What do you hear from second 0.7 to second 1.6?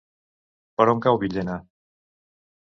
Per on cau Villena?